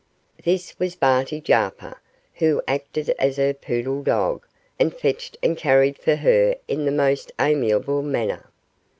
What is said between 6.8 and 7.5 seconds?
the most